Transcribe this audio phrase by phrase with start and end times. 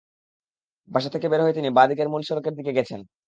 [0.89, 3.01] বাসা থেকে বের হয়ে তিনি বাঁ দিকের মূল সড়কের দিকে গেছেন।